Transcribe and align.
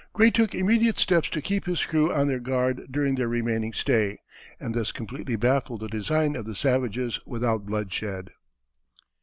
Gray 0.13 0.31
took 0.31 0.55
immediate 0.55 0.97
steps 0.97 1.29
to 1.29 1.43
keep 1.43 1.67
his 1.67 1.85
crew 1.85 2.11
on 2.11 2.27
their 2.27 2.39
guard 2.39 2.87
during 2.91 3.13
their 3.13 3.27
remaining 3.27 3.71
stay, 3.71 4.17
and 4.59 4.73
thus 4.73 4.91
completely 4.91 5.35
baffled 5.35 5.81
the 5.81 5.87
design 5.89 6.35
of 6.35 6.45
the 6.45 6.55
savages 6.55 7.19
without 7.23 7.67
bloodshed. 7.67 8.31